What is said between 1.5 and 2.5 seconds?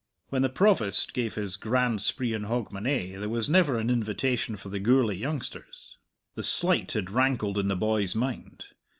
grand spree on